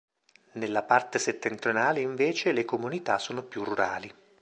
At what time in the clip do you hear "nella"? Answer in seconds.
0.53-0.81